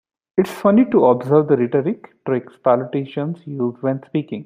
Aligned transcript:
It's 0.35 0.49
funny 0.49 0.85
to 0.85 1.05
observe 1.05 1.47
the 1.47 1.57
rhetoric 1.57 2.11
tricks 2.25 2.57
politicians 2.63 3.37
use 3.45 3.75
when 3.81 4.01
speaking. 4.07 4.39